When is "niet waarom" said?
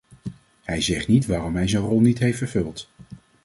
1.07-1.55